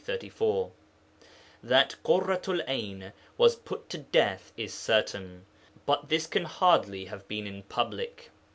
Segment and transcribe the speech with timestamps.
[1.61, 5.45] That Ḳurratu'l 'Ayn was put to death is certain,
[5.85, 8.31] but this can hardly have been in public.